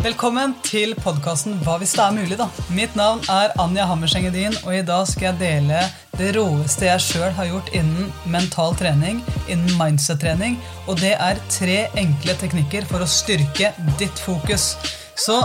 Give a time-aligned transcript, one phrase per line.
[0.00, 2.46] Velkommen til podkasten Hva hvis det er mulig, da.
[2.72, 5.82] Mitt navn er Anja Hammerseng Edin, og i dag skal jeg dele
[6.16, 10.56] det råeste jeg sjøl har gjort innen mental trening, innen mindset-trening,
[10.88, 14.72] og det er tre enkle teknikker for å styrke ditt fokus.
[15.20, 15.36] Så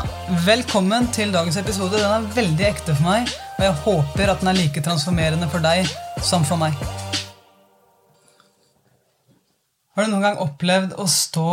[0.48, 2.00] velkommen til dagens episode.
[2.00, 5.68] Den er veldig ekte for meg, og jeg håper at den er like transformerende for
[5.68, 5.84] deg
[6.24, 6.80] som for meg.
[9.96, 11.50] Har du noen gang opplevd å stå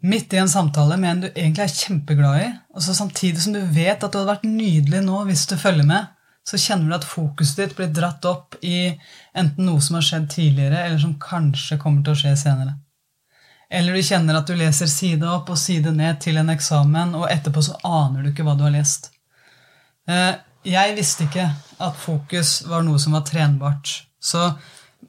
[0.00, 3.54] midt i en samtale med en du egentlig er kjempeglad i, og så samtidig som
[3.56, 6.08] du vet at det hadde vært nydelig nå hvis du følger med,
[6.46, 8.90] så kjenner du at fokuset ditt blir dratt opp i
[9.36, 12.78] enten noe som har skjedd tidligere, eller som kanskje kommer til å skje senere.
[13.70, 17.28] Eller du kjenner at du leser side opp og side ned til en eksamen, og
[17.30, 19.12] etterpå så aner du ikke hva du har lest.
[20.10, 20.32] Eh,
[20.66, 21.46] jeg visste ikke
[21.80, 23.92] at fokus var noe som var trenbart.
[24.18, 24.48] Så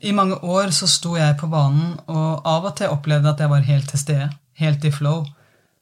[0.04, 3.52] i mange år så sto jeg på banen, og av og til opplevde at jeg
[3.52, 4.30] var helt til stede
[4.61, 5.25] helt i flow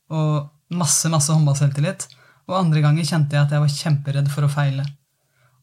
[0.09, 2.08] og masse masse håndballselvtillit.
[2.49, 4.86] Og andre ganger kjente jeg at jeg var kjemperedd for å feile.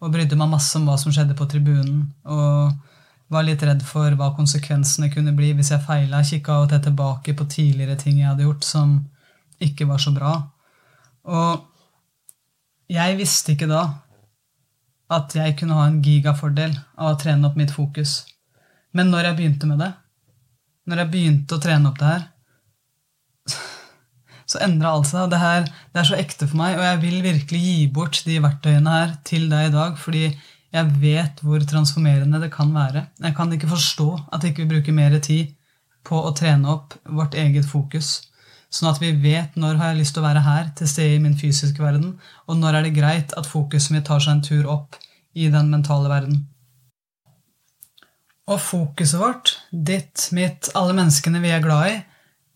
[0.02, 2.04] Og brydde meg masse om hva som skjedde på tribunen.
[2.28, 2.76] Og
[3.32, 6.22] var litt redd for hva konsekvensene kunne bli hvis jeg feila.
[6.26, 8.98] Kikka og til tilbake på tidligere ting jeg hadde gjort som
[9.62, 10.34] ikke var så bra.
[11.26, 11.64] Og
[12.92, 13.82] jeg visste ikke da
[15.10, 18.20] at jeg kunne ha en gigafordel av å trene opp mitt fokus.
[18.94, 19.92] Men når jeg begynte med det,
[20.86, 22.24] når jeg begynte å trene opp det her,
[24.46, 25.30] så endra alt seg.
[25.32, 28.38] Det, her, det er så ekte for meg, og jeg vil virkelig gi bort de
[28.44, 30.24] verktøyene her til deg i dag, fordi
[30.76, 33.06] jeg vet hvor transformerende det kan være.
[33.22, 35.54] Jeg kan ikke forstå at ikke vi bruker mer tid
[36.06, 38.18] på å trene opp vårt eget fokus.
[38.70, 41.22] Sånn at vi vet når har jeg lyst til å være her, til stede i
[41.22, 44.68] min fysiske verden, og når er det greit at fokuset mitt tar seg en tur
[44.70, 44.98] opp
[45.36, 46.44] i den mentale verden.
[48.46, 51.96] Og fokuset vårt, ditt, mitt, alle menneskene vi er glad i,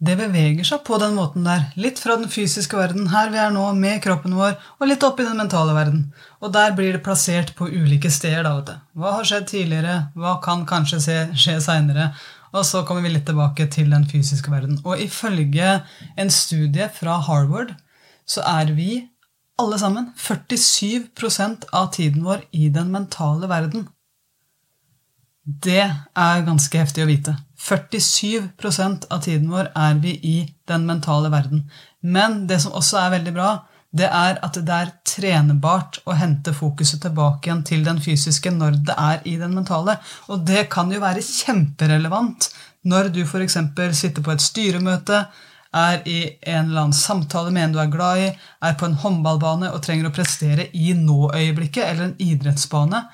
[0.01, 1.67] det beveger seg på den måten der.
[1.77, 5.21] Litt fra den fysiske verden, her vi er nå, med kroppen vår, og litt opp
[5.21, 6.07] i den mentale verden.
[6.41, 8.43] Og der blir det plassert på ulike steder.
[8.47, 8.87] da, vet du.
[8.97, 9.97] Hva har skjedd tidligere?
[10.17, 11.03] Hva kan kanskje
[11.37, 12.15] skje, seinere?
[12.57, 14.81] Og så kommer vi litt tilbake til den fysiske verden.
[14.85, 15.83] Og ifølge
[16.17, 17.77] en studie fra Harvard
[18.25, 19.05] så er vi
[19.61, 23.89] alle sammen 47% av tiden vår i den mentale verden.
[25.45, 27.37] Det er ganske heftig å vite.
[27.61, 30.39] 47% av tiden vår er vi i
[30.69, 31.67] den mentale verden.
[32.01, 33.51] Men det som også er veldig bra,
[33.91, 38.79] det er at det er trenebart å hente fokuset tilbake igjen til den fysiske når
[38.87, 39.99] det er i den mentale.
[40.31, 42.51] Og det kan jo være kjemperelevant
[42.89, 43.59] når du f.eks.
[43.99, 45.25] sitter på et styremøte,
[45.71, 48.31] er i en eller annen samtale med en du er glad i,
[48.67, 53.05] er på en håndballbane og trenger å prestere i nå-øyeblikket eller en idrettsbane.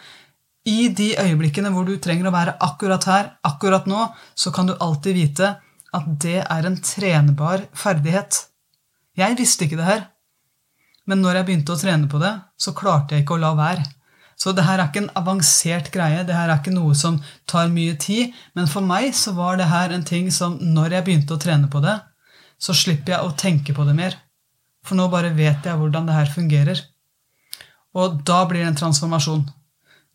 [0.67, 4.75] I de øyeblikkene hvor du trenger å være akkurat her, akkurat nå, så kan du
[4.75, 5.53] alltid vite
[5.95, 8.41] at det er en trenbar ferdighet.
[9.17, 10.03] Jeg visste ikke det her,
[11.07, 13.87] men når jeg begynte å trene på det, så klarte jeg ikke å la være.
[14.37, 17.71] Så det her er ikke en avansert greie, det her er ikke noe som tar
[17.73, 21.39] mye tid, men for meg så var det her en ting som når jeg begynte
[21.39, 21.95] å trene på det,
[22.61, 24.19] så slipper jeg å tenke på det mer.
[24.85, 26.83] For nå bare vet jeg hvordan det her fungerer.
[27.97, 29.47] Og da blir det en transformasjon.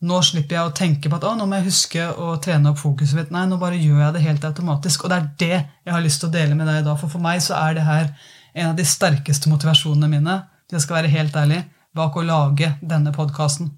[0.01, 2.79] Nå slipper jeg å tenke på at å, nå må jeg huske å trene opp
[2.81, 3.33] fokuset mitt.
[3.33, 5.03] Nei, nå bare gjør jeg det helt automatisk.
[5.05, 6.97] Og det er det jeg har lyst til å dele med deg i dag.
[6.97, 8.09] For for meg så er det her
[8.53, 10.39] en av de sterkeste motivasjonene mine
[10.71, 11.59] jeg skal være helt ærlig,
[11.95, 13.73] bak å lage denne podkasten.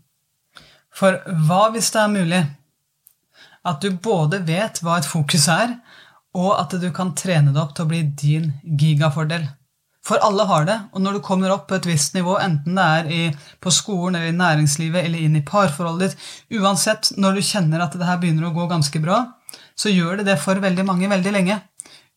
[0.93, 1.17] For
[1.47, 2.41] hva hvis det er mulig
[3.65, 5.73] at du både vet hva et fokus er,
[6.37, 9.47] og at du kan trene det opp til å bli din gigafordel?
[10.03, 12.87] For alle har det, og når du kommer opp på et visst nivå, enten det
[12.97, 13.21] er i,
[13.63, 16.25] på skolen eller i næringslivet eller inn i parforholdet ditt,
[16.59, 19.21] uansett, når du kjenner at det her begynner å gå ganske bra,
[19.79, 21.61] så gjør det det for veldig mange veldig lenge.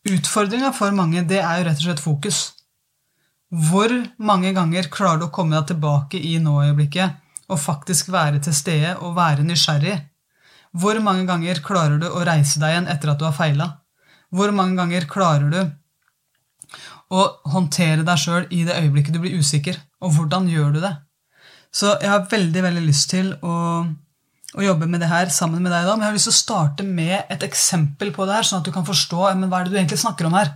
[0.07, 2.41] Utfordringa for mange det er jo rett og slett fokus.
[3.47, 8.55] Hvor mange ganger klarer du å komme deg tilbake i nå-øyeblikket og faktisk være til
[8.55, 9.95] stede og være nysgjerrig?
[10.75, 13.69] Hvor mange ganger klarer du å reise deg igjen etter at du har feila?
[14.35, 15.61] Hvor mange ganger klarer du
[17.13, 19.77] og håndtere deg sjøl i det øyeblikket du blir usikker.
[20.03, 20.93] Og hvordan gjør du det?
[21.73, 23.55] Så jeg har veldig veldig lyst til å,
[24.57, 26.39] å jobbe med det her sammen med deg da, men jeg har lyst til å
[26.39, 29.67] starte med et eksempel på det her, sånn at du kan forstå men hva er
[29.67, 30.53] det du egentlig snakker om her.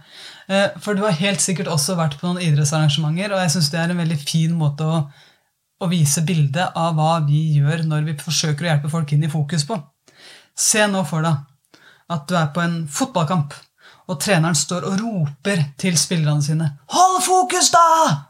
[0.48, 3.82] Eh, for du har helt sikkert også vært på noen idrettsarrangementer, og jeg syns det
[3.84, 5.02] er en veldig fin måte å,
[5.82, 9.32] å vise bildet av hva vi gjør når vi forsøker å hjelpe folk inn i
[9.32, 9.80] fokus på.
[10.58, 11.80] Se nå for deg
[12.12, 13.56] at du er på en fotballkamp
[14.12, 18.28] og treneren står og roper til spillerne sine 'Hold fokus, da!'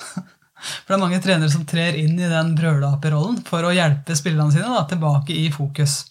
[0.60, 4.52] For det er mange trenere som trer inn i den brølaperollen for å hjelpe spillerne
[4.52, 6.04] sine da, tilbake i fokus.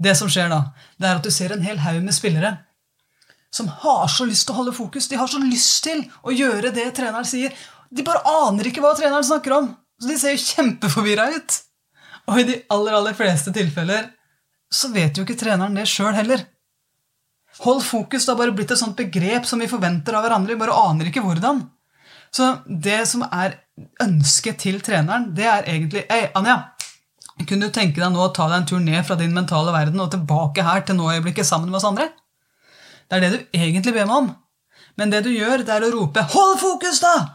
[0.00, 0.60] Det som skjer da,
[0.96, 2.56] det er at du ser en hel haug med spillere
[3.54, 5.06] som har så lyst til å holde fokus.
[5.08, 7.52] De har så lyst til å gjøre det treneren sier.
[7.90, 9.68] De bare aner ikke hva treneren snakker om.
[10.00, 11.60] Så de ser jo kjempeforvirra ut.
[12.32, 14.08] Og i de aller, aller fleste tilfeller
[14.74, 16.42] så vet jo ikke treneren det sjøl heller.
[17.62, 20.54] Hold fokus det har bare blitt et sånt begrep som vi forventer av hverandre.
[20.54, 21.62] Vi bare aner ikke hvordan.
[22.34, 23.60] Så det som er
[24.02, 26.56] ønsket til treneren, det er egentlig Hei, Anja,
[27.46, 30.02] kunne du tenke deg nå å ta deg en tur ned fra din mentale verden
[30.02, 32.10] og tilbake her til nå-øyeblikket sammen med oss andre?
[33.06, 34.30] Det er det du egentlig ber meg om.
[34.98, 37.34] Men det du gjør, det er å rope 'hold fokus', da!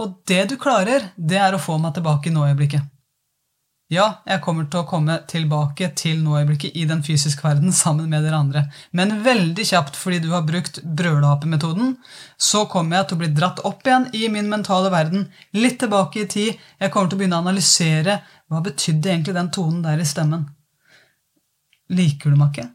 [0.00, 2.86] Og det du klarer, det er å få meg tilbake i nå-øyeblikket.
[3.90, 8.22] Ja, jeg kommer til å komme tilbake til nåøyeblikket i den fysiske verden sammen med
[8.22, 8.60] dere andre.
[8.94, 11.96] Men veldig kjapt fordi du har brukt brølapemetoden,
[12.38, 15.26] så kommer jeg til å bli dratt opp igjen i min mentale verden,
[15.58, 16.62] litt tilbake i tid.
[16.78, 20.46] Jeg kommer til å begynne å analysere hva betydde egentlig den tonen der i stemmen.
[21.90, 22.70] Liker du meg ikke?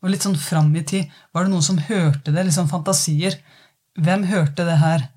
[0.00, 1.12] Og litt sånn fram i tid.
[1.36, 2.48] Var det noen som hørte det?
[2.52, 3.36] Sånn fantasier.
[4.00, 5.10] Hvem hørte det her?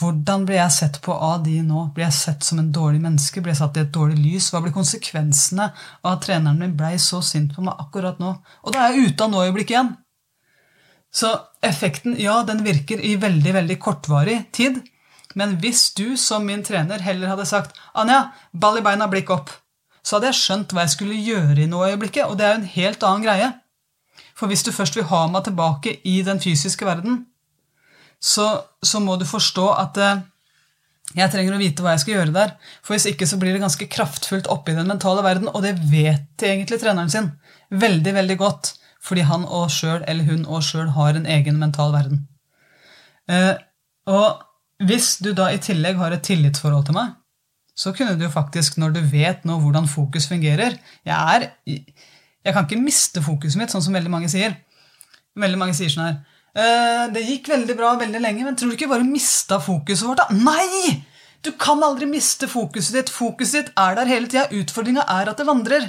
[0.00, 1.82] Hvordan blir jeg sett på av de nå?
[1.94, 3.42] Blir jeg sett som en dårlig menneske?
[3.42, 4.48] Blir jeg satt i et dårlig lys?
[4.52, 5.68] Hva blir konsekvensene
[6.02, 8.32] av at treneren min blei så sint på meg akkurat nå?
[8.64, 9.92] Og da er jeg ute av nå-øyeblikket igjen.
[11.12, 11.28] Så
[11.60, 14.80] effekten, ja, den virker i veldig, veldig kortvarig tid.
[15.36, 19.52] Men hvis du som min trener heller hadde sagt 'Anja, ball i beina, blikk opp',
[20.02, 22.72] så hadde jeg skjønt hva jeg skulle gjøre i nå-øyeblikket, og det er jo en
[22.76, 23.52] helt annen greie.
[24.34, 27.26] For hvis du først vil ha meg tilbake i den fysiske verden,
[28.22, 28.46] så,
[28.82, 30.20] så må du forstå at eh,
[31.18, 32.52] jeg trenger å vite hva jeg skal gjøre der.
[32.84, 35.74] For hvis ikke så blir det ganske kraftfullt oppe i den mentale verden, og det
[35.90, 37.32] vet egentlig treneren sin
[37.74, 38.72] veldig, veldig godt.
[39.02, 42.22] Fordi han og selv, eller hun og sjøl har en egen mental verden.
[43.26, 43.58] Eh,
[44.08, 47.16] og hvis du da i tillegg har et tillitsforhold til meg,
[47.74, 50.74] så kunne du jo faktisk, når du vet nå hvordan fokus fungerer
[51.08, 54.58] Jeg er Jeg kan ikke miste fokuset mitt, sånn som veldig mange sier.
[55.38, 56.18] Veldig mange sier sånn her
[56.52, 60.20] det gikk veldig bra veldig lenge, men tror du ikke bare mista fokuset vårt?
[60.20, 60.36] da?
[60.36, 61.00] Nei!
[61.42, 63.10] Du kan aldri miste fokuset ditt.
[63.10, 64.46] Fokuset ditt er der hele tida.
[64.54, 65.88] Utfordringa er at det vandrer.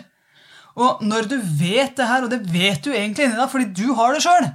[0.74, 3.94] Og når du vet det her, og det vet du egentlig inni deg fordi du
[3.94, 4.48] har det sjøl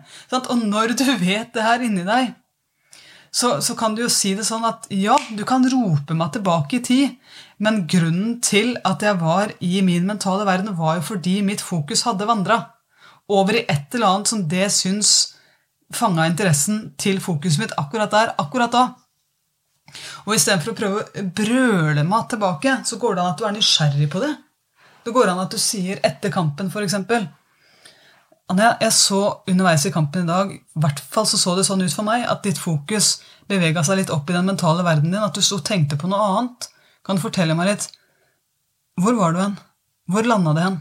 [0.50, 2.32] Og når du vet det her inni deg,
[3.31, 6.78] så, så, kan du jo si det sånn at ja, du kan rope meg tilbake
[6.78, 11.37] i tid, men grunnen til at jeg var i min mentale verden, var jo fordi
[11.46, 12.62] mitt fokus hadde vandra
[13.28, 15.12] over i et eller annet som det syns
[15.94, 18.85] fanga interessen til fokuset mitt akkurat der, akkurat da.
[20.26, 23.56] Og istedenfor å prøve å brøle meg tilbake, så går det an at du er
[23.56, 24.35] nysgjerrig på det.
[25.06, 26.99] Det går an at du sier etter kampen, f.eks.
[28.49, 31.85] Anja, jeg så underveis i kampen i dag, i hvert fall så så det sånn
[31.85, 33.19] ut for meg, at ditt fokus
[33.49, 36.08] bevega seg litt opp i den mentale verden din, at du sto og tenkte på
[36.08, 36.69] noe annet.
[37.05, 37.88] Kan du fortelle meg litt?
[39.00, 39.58] Hvor var du hen?
[40.08, 40.79] Hvor landa det hen?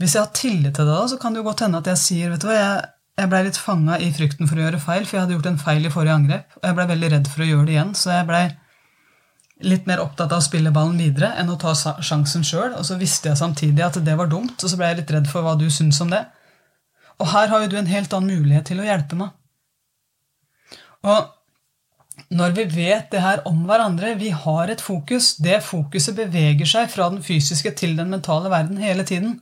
[0.00, 2.32] Hvis jeg har tillit til da, så kan det jo godt hende at jeg sier
[2.32, 2.88] vet du hva, jeg,
[3.20, 5.60] jeg blei litt fanga i frykten for å gjøre feil, for jeg hadde gjort en
[5.60, 6.56] feil i forrige angrep.
[6.56, 8.44] Og jeg blei veldig redd for å gjøre det igjen, så jeg blei
[9.60, 12.72] litt mer opptatt av å spille ballen videre enn å ta sjansen sjøl.
[12.78, 15.28] Og så visste jeg samtidig at det var dumt, og så blei jeg litt redd
[15.28, 16.22] for hva du syns om det.
[17.20, 19.36] Og her har jo du en helt annen mulighet til å hjelpe meg.
[21.04, 26.68] Og når vi vet det her om hverandre, vi har et fokus, det fokuset beveger
[26.68, 29.38] seg fra den fysiske til den mentale verden hele tiden.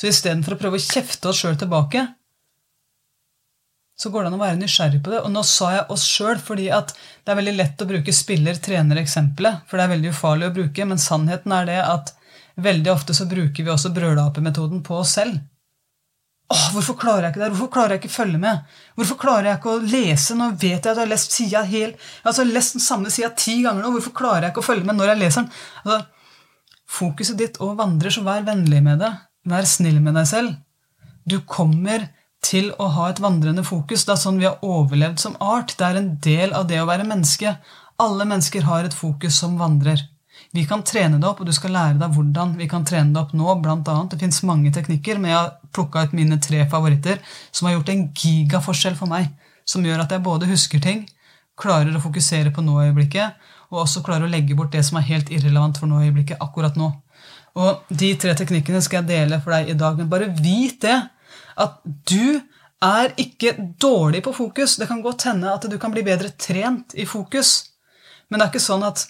[0.00, 2.06] Så istedenfor å prøve å kjefte oss sjøl tilbake,
[4.00, 5.20] så går det an å være nysgjerrig på det.
[5.26, 9.66] Og nå sa jeg oss sjøl fordi at det er veldig lett å bruke spiller-trener-eksempelet,
[9.68, 12.14] for det er veldig ufarlig å bruke, men sannheten er det at
[12.64, 15.36] veldig ofte så bruker vi også brølapemetoden på oss selv.
[16.50, 17.52] Åh, hvorfor klarer jeg ikke det?
[17.52, 18.70] Hvorfor klarer jeg ikke å følge med?
[18.98, 20.34] Hvorfor klarer jeg ikke å lese?
[20.34, 23.60] Nå vet jeg at jeg har lest sida helt Altså, lest den samme sida ti
[23.62, 23.92] ganger nå.
[23.94, 25.60] Hvorfor klarer jeg ikke å følge med når jeg leser den?
[25.84, 26.00] Altså,
[26.90, 29.12] fokuset ditt og vandrer, så vær vennlig med det.
[29.48, 30.56] Vær snill med deg selv.
[31.24, 32.08] Du kommer
[32.44, 34.04] til å ha et vandrende fokus.
[34.04, 35.76] Det er sånn vi har overlevd som art.
[35.78, 37.54] Det er en del av det å være menneske.
[38.00, 40.00] Alle mennesker har et fokus som vandrer.
[40.56, 43.20] Vi kan trene det opp, og du skal lære deg hvordan vi kan trene det
[43.20, 43.54] opp nå.
[43.62, 44.14] Blant annet.
[44.14, 47.20] Det fins mange teknikker, men jeg har plukka ut mine tre favoritter
[47.52, 49.30] som har gjort en gigaforskjell for meg.
[49.68, 51.04] Som gjør at jeg både husker ting,
[51.60, 53.36] klarer å fokusere på nå-øyeblikket,
[53.70, 56.88] og også klarer å legge bort det som er helt irrelevant for nå-øyeblikket akkurat nå.
[57.58, 59.98] Og de tre teknikkene skal jeg dele for deg i dag.
[59.98, 60.96] Men bare vit det,
[61.60, 62.40] at du
[62.80, 64.78] er ikke dårlig på fokus.
[64.80, 67.70] Det kan godt hende at du kan bli bedre trent i fokus.
[68.28, 69.04] Men det er ikke sånn at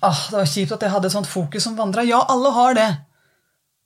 [0.00, 2.06] ah, det var kjipt at jeg hadde et sånt fokus som vandra.
[2.06, 2.88] Ja, alle har det.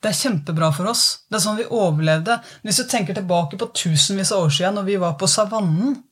[0.05, 1.05] Det er kjempebra for oss.
[1.31, 2.37] Det er sånn vi overlevde.
[2.63, 6.03] Hvis du tenker tilbake på tusenvis av år siden når vi var på savannen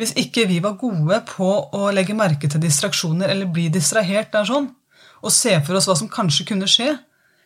[0.00, 1.46] Hvis ikke vi var gode på
[1.76, 4.70] å legge merke til distraksjoner eller bli distrahert der sånn,
[5.22, 6.90] og se for oss hva som kanskje kunne skje.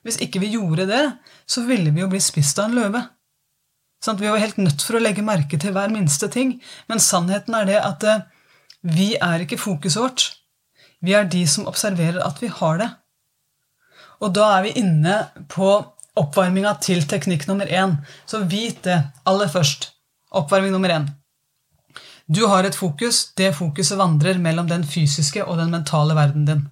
[0.07, 1.05] Hvis ikke vi gjorde det,
[1.47, 3.03] så ville vi jo bli spist av en løve.
[4.05, 6.57] Sånn vi var helt nødt for å legge merke til hver minste ting.
[6.91, 8.25] Men sannheten er det at eh,
[8.87, 10.29] vi er ikke fokuset vårt.
[11.05, 12.89] Vi er de som observerer at vi har det.
[14.25, 15.19] Og da er vi inne
[15.53, 15.69] på
[16.17, 17.99] oppvarminga til teknikk nummer én.
[18.25, 19.91] Så vit det aller først.
[20.37, 21.11] Oppvarming nummer én.
[22.27, 23.33] Du har et fokus.
[23.37, 26.65] Det fokuset vandrer mellom den fysiske og den mentale verden din.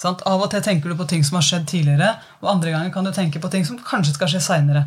[0.00, 0.22] Sant?
[0.28, 3.04] Av og til tenker du på ting som har skjedd tidligere, og andre ganger kan
[3.04, 4.86] du tenke på ting som kanskje skal skje seinere.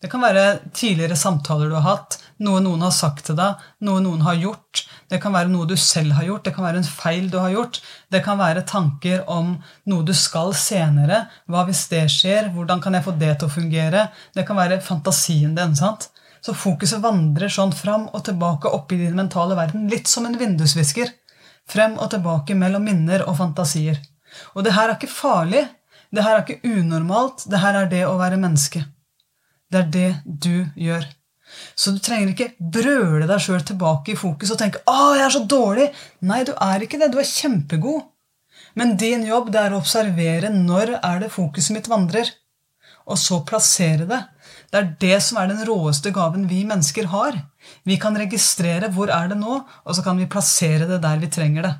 [0.00, 4.02] Det kan være tidligere samtaler du har hatt, noe noen har sagt til deg, noe
[4.04, 4.82] noen har gjort.
[5.08, 7.54] Det kan være noe du selv har gjort, det kan være en feil du har
[7.54, 7.80] gjort.
[8.12, 9.54] Det kan være tanker om
[9.88, 11.22] noe du skal senere.
[11.48, 12.50] Hva hvis det skjer?
[12.56, 14.08] Hvordan kan jeg få det til å fungere?
[14.36, 15.76] Det kan være fantasien din.
[15.76, 16.10] sant?
[16.44, 21.08] Så fokuset vandrer sånn fram og tilbake oppi din mentale verden, litt som en vindusvisker.
[21.66, 23.98] Frem og tilbake mellom minner og fantasier.
[24.54, 25.66] Og det her er ikke farlig.
[26.14, 27.46] Det her er ikke unormalt.
[27.50, 28.84] Det her er det å være menneske.
[29.72, 31.06] Det er det du gjør.
[31.78, 35.34] Så du trenger ikke brøle deg sjøl tilbake i fokus og tenke 'Å, jeg er
[35.34, 35.92] så dårlig'.
[36.20, 37.12] Nei, du er ikke det.
[37.12, 38.02] Du er kjempegod.
[38.74, 42.28] Men din jobb det er å observere når er det fokuset mitt vandrer,
[43.06, 44.22] og så plassere det.
[44.72, 47.38] Det er det som er den råeste gaven vi mennesker har.
[47.86, 51.30] Vi kan registrere hvor er det nå, og så kan vi plassere det der vi
[51.32, 51.74] trenger det.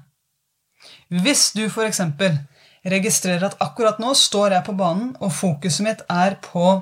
[1.09, 2.01] Hvis du f.eks.
[2.87, 6.81] registrerer at akkurat nå står jeg på banen, og fokuset mitt er på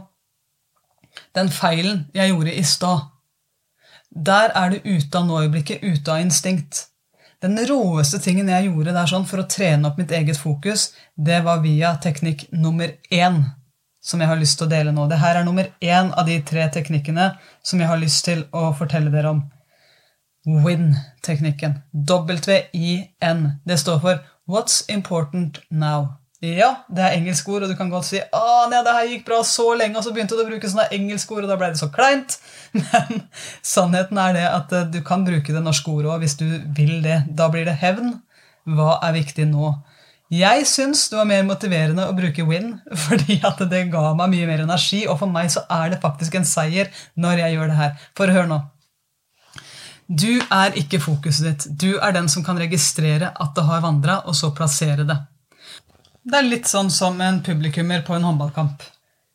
[1.36, 3.10] den feilen jeg gjorde i stad.
[4.14, 6.86] Der er du ute av nå-øyeblikket, ute av instinkt.
[7.42, 11.42] Den råeste tingen jeg gjorde der sånn for å trene opp mitt eget fokus, det
[11.44, 13.42] var via teknikk nummer én,
[14.00, 15.08] som jeg har lyst til å dele nå.
[15.10, 19.12] Dette er nummer én av de tre teknikkene som jeg har lyst til å fortelle
[19.12, 19.42] dere om.
[20.46, 21.78] WIN-teknikken.
[21.92, 23.48] W-I-N.
[23.64, 24.20] Det står for
[24.50, 26.12] What's Important Now.
[26.44, 29.24] Ja, det er engelsk ord, og du kan godt si «Å, nei, det her gikk
[29.28, 31.70] bra så lenge, og så begynte du å bruke sånne engelske ord, og da ble
[31.72, 32.36] det så kleint.
[32.76, 33.24] Men
[33.64, 36.46] sannheten er det at eh, du kan bruke det norske ordet òg hvis du
[36.76, 37.22] vil det.
[37.32, 38.18] Da blir det hevn.
[38.68, 39.72] Hva er viktig nå?
[40.34, 42.74] Jeg syns det var mer motiverende å bruke win,
[43.06, 46.36] fordi at det ga meg mye mer energi, og for meg så er det faktisk
[46.36, 48.08] en seier når jeg gjør det her.
[48.18, 48.60] For hør nå.
[50.06, 51.66] Du er ikke fokuset ditt.
[51.80, 55.16] Du er den som kan registrere at det har vandra, og så plassere det.
[56.24, 58.82] Det er litt sånn som en publikummer på en håndballkamp.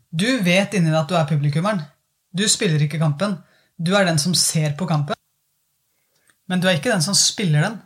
[0.09, 1.81] Du vet inni deg at du er publikummeren.
[2.33, 3.37] Du spiller ikke kampen.
[3.77, 5.17] Du er den som ser på kampen.
[6.49, 7.77] Men du er ikke den som spiller den.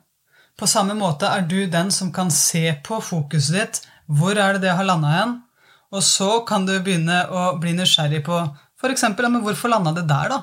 [0.59, 3.81] På samme måte er du den som kan se på fokuset ditt.
[4.07, 5.35] Hvor er det det har landa igjen?
[5.93, 8.39] Og så kan du begynne å bli nysgjerrig på
[8.79, 9.03] f.eks.
[9.03, 10.39] Ja, hvorfor landa det der, da?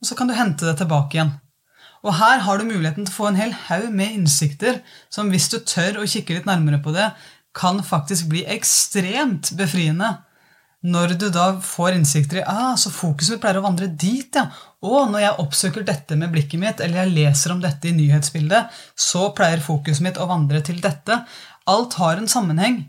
[0.00, 1.32] Og så kan du hente det tilbake igjen.
[2.04, 4.82] Og her har du muligheten til å få en hel haug med innsikter
[5.12, 7.08] som hvis du tør å kikke litt nærmere på det,
[7.56, 10.10] kan faktisk bli ekstremt befriende.
[10.84, 14.50] Når du da får innsikter i ah, så fokuset pleier å vandre dit, ja.
[14.84, 18.74] Og når jeg oppsøker dette med blikket mitt, eller jeg leser om dette i nyhetsbildet,
[18.92, 21.22] så pleier fokuset mitt å vandre til dette.
[21.72, 22.82] Alt har en sammenheng.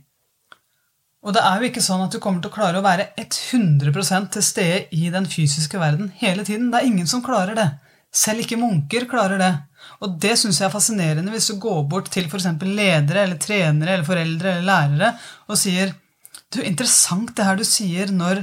[1.25, 4.27] Og det er jo ikke sånn at du kommer til å klare å være 100
[4.35, 6.67] til stede i den fysiske verden hele tiden.
[6.73, 7.69] Det er ingen som klarer det.
[8.15, 9.51] Selv ikke munker klarer det.
[10.03, 12.47] Og det syns jeg er fascinerende hvis du går bort til f.eks.
[12.63, 15.11] ledere eller trenere eller foreldre eller lærere
[15.49, 15.93] og sier
[16.53, 18.41] du, Interessant det her du sier når,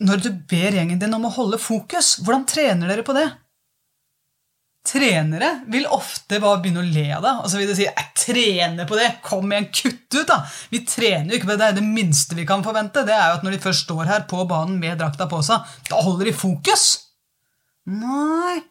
[0.00, 2.16] når du ber gjengen din om å holde fokus.
[2.24, 3.26] Hvordan trener dere på det?
[4.86, 7.34] Trenere vil ofte bare begynne å le av det.
[7.42, 9.10] Og så vil de si 'Jeg trener på det!
[9.22, 10.40] Kom igjen, kutt ut!' da!
[10.70, 11.74] Vi trener jo ikke på det.
[11.76, 13.04] Det minste vi kan forvente.
[13.04, 15.60] Det er jo at Når de først står her på banen med drakta på seg,
[15.90, 16.86] da holder de fokus!
[17.86, 18.62] Nei,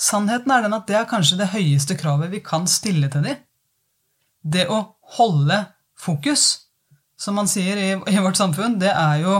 [0.00, 3.42] Sannheten er den at det er kanskje det høyeste kravet vi kan stille til dem.
[4.42, 4.80] Det å
[5.16, 5.60] holde
[5.96, 6.66] fokus,
[7.16, 9.36] som man sier i, vårt samfunn, det er jo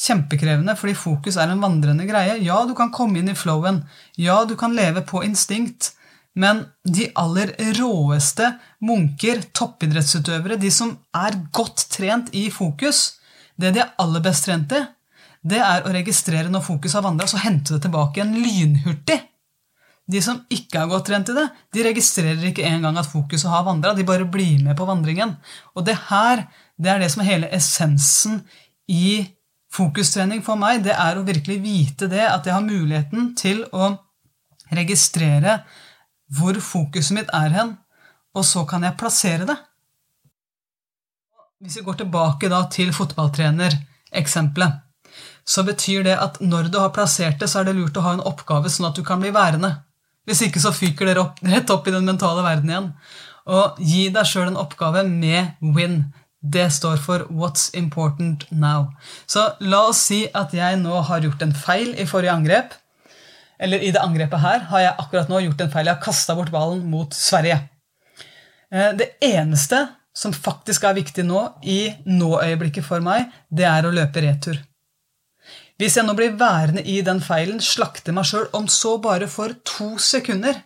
[0.00, 2.36] kjempekrevende, fordi fokus er en vandrende greie.
[2.44, 3.82] Ja, du kan komme inn i flowen.
[4.20, 5.94] Ja, du kan leve på instinkt.
[6.38, 8.52] Men de aller råeste
[8.86, 13.18] munker, toppidrettsutøvere, de som er godt trent i fokus,
[13.58, 14.84] det de er aller best trent i,
[15.42, 19.18] det er å registrere når fokus har vandra, så hente det tilbake igjen lynhurtig.
[20.10, 23.66] De som ikke har gått trent i det, de registrerer ikke engang at fokuset har
[23.66, 23.92] vandra.
[23.94, 25.36] De bare blir med på vandringen.
[25.76, 26.48] Og det her
[26.80, 28.40] det er det som er hele essensen
[28.88, 29.20] i
[29.70, 30.82] fokustrening for meg.
[30.84, 33.92] Det er å virkelig vite det, at jeg har muligheten til å
[34.72, 35.60] registrere
[36.36, 37.74] hvor fokuset mitt er hen,
[38.38, 39.58] og så kan jeg plassere det.
[41.60, 44.78] Hvis vi går tilbake da til fotballtrenereksempelet,
[45.44, 48.14] så betyr det at når du har plassert det, så er det lurt å ha
[48.16, 49.74] en oppgave sånn at du kan bli værende.
[50.30, 52.88] Hvis ikke så fyker dere opp, rett opp i den mentale verden igjen.
[53.50, 56.04] Og gi deg sjøl en oppgave med win.
[56.40, 58.92] Det står for What's important now.
[59.26, 62.78] Så la oss si at jeg nå har gjort en feil i forrige angrep.
[63.60, 65.88] eller i det angrepet her, har jeg akkurat nå gjort en feil.
[65.90, 67.58] Jeg har kasta bort ballen mot Sverige.
[68.72, 69.82] Eh, det eneste
[70.16, 74.56] som faktisk er viktig nå, i nå-øyeblikket for meg, det er å løpe retur.
[75.80, 79.54] Hvis jeg nå blir værende i den feilen, slakter meg sjøl, om så bare for
[79.64, 80.58] to sekunder,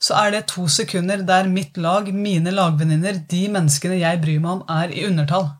[0.00, 4.54] så er det to sekunder der mitt lag, mine lagvenninner, de menneskene jeg bryr meg
[4.54, 5.50] om, er i undertall.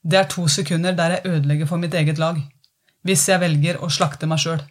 [0.00, 2.40] Det er to sekunder der jeg ødelegger for mitt eget lag.
[3.04, 4.62] Hvis jeg velger å slakte meg sjøl.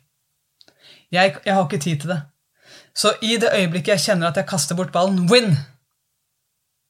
[1.14, 2.22] Jeg, jeg, har ikke tid til det.
[2.98, 5.54] Så i det øyeblikket jeg kjenner at jeg kaster bort ballen win!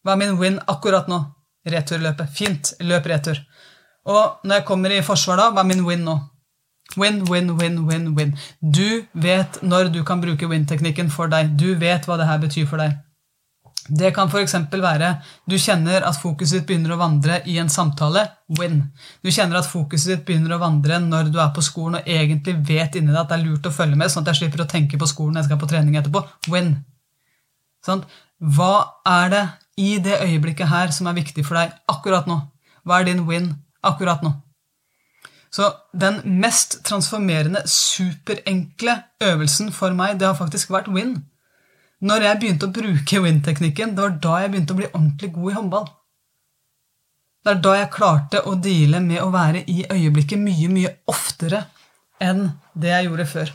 [0.08, 1.20] Hva er min win akkurat nå?
[1.68, 2.32] Returløpet.
[2.32, 2.72] Fint.
[2.80, 3.44] Løp retur.
[4.08, 6.18] Og når jeg kommer i forsvar da, hva er min win nå?
[6.96, 8.38] Win, win, win, win, win.
[8.62, 11.52] Du vet når du kan bruke win-teknikken for deg.
[11.60, 12.96] Du vet hva det her betyr for deg.
[13.88, 14.56] Det kan f.eks.
[14.84, 15.14] være
[15.48, 18.26] du kjenner at fokuset ditt begynner å vandre i en samtale.
[18.60, 18.82] Win.
[19.24, 22.58] Du kjenner at fokuset ditt begynner å vandre når du er på skolen og egentlig
[22.68, 24.72] vet inni deg at det er lurt å følge med, sånn at jeg slipper å
[24.72, 26.24] tenke på skolen når jeg skal på trening etterpå.
[26.52, 26.74] Win.
[27.86, 28.04] Sånn?
[28.44, 28.74] Hva
[29.08, 29.46] er det
[29.80, 32.42] i det øyeblikket her som er viktig for deg akkurat nå?
[32.88, 33.54] Hva er din win
[33.86, 34.34] akkurat nå?
[35.54, 41.16] Så den mest transformerende, superenkle øvelsen for meg, det har faktisk vært win.
[42.04, 45.52] Når jeg begynte å bruke win-teknikken, det var da jeg begynte å bli ordentlig god
[45.52, 45.88] i håndball.
[47.42, 51.64] Det er da jeg klarte å deale med å være i øyeblikket mye, mye oftere
[52.22, 53.54] enn det jeg gjorde før.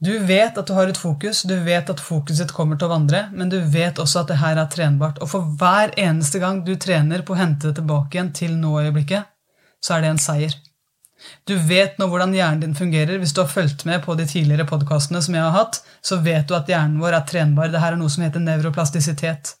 [0.00, 3.26] Du vet at du har et fokus, du vet at fokuset kommer til å vandre,
[3.36, 5.20] men du vet også at det her er trenbart.
[5.20, 9.28] Og for hver eneste gang du trener på å hente det tilbake igjen til nå-øyeblikket,
[9.84, 10.56] så er det en seier.
[11.44, 13.20] Du vet nå hvordan hjernen din fungerer.
[13.20, 16.48] Hvis du har fulgt med på de tidligere podkastene som jeg har hatt, så vet
[16.48, 17.68] du at hjernen vår er trenbar.
[17.68, 19.54] Dette er noe som heter nevroplastisitet.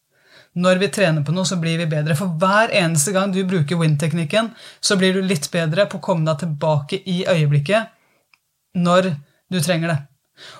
[0.56, 2.16] Når vi trener på noe, så blir vi bedre.
[2.18, 6.26] For hver eneste gang du bruker win-teknikken, så blir du litt bedre på å komme
[6.32, 7.92] deg tilbake i øyeblikket
[8.80, 9.12] når
[9.52, 10.00] du trenger det.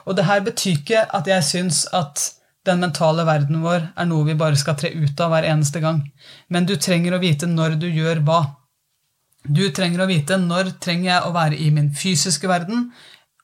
[0.07, 2.31] Og det her betyr ikke at jeg syns at
[2.69, 6.03] den mentale verden vår er noe vi bare skal tre ut av hver eneste gang.
[6.49, 8.41] Men du trenger å vite når du gjør hva.
[9.49, 12.91] Du trenger å vite når trenger jeg å være i min fysiske verden,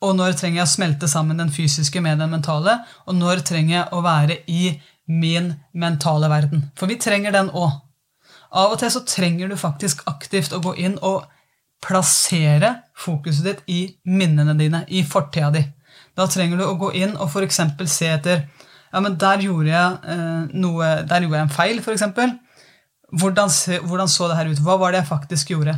[0.05, 3.79] og når trenger jeg å smelte sammen den fysiske med den mentale, og når trenger
[3.79, 4.77] jeg å være i
[5.09, 6.67] min mentale verden.
[6.77, 7.81] For vi trenger den òg.
[8.57, 11.25] Av og til så trenger du faktisk aktivt å gå inn og
[11.85, 15.65] plassere fokuset ditt i minnene dine, i fortida di.
[16.17, 17.61] Da trenger du å gå inn og f.eks.
[17.93, 18.47] se etter
[18.93, 22.05] ja, men der gjorde jeg eh, noe, der gjorde jeg en feil, f.eks.
[23.17, 23.51] Hvordan,
[23.87, 24.63] hvordan, så det her ut?
[24.65, 25.77] Hva var det jeg faktisk gjorde?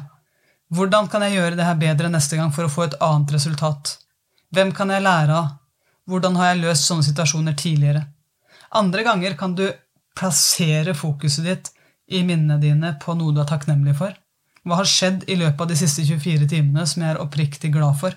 [0.74, 3.96] Hvordan kan jeg gjøre det her bedre neste gang for å få et annet resultat?
[4.54, 5.56] Hvem kan jeg lære av?
[6.08, 8.04] Hvordan har jeg løst sånne situasjoner tidligere?
[8.78, 9.66] Andre ganger kan du
[10.16, 11.72] plassere fokuset ditt
[12.08, 14.14] i minnene dine på noe du er takknemlig for.
[14.64, 17.98] Hva har skjedd i løpet av de siste 24 timene som jeg er oppriktig glad
[18.00, 18.16] for?